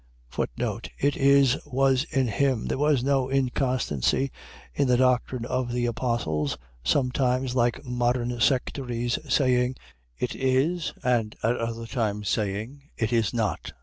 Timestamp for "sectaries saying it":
8.39-10.33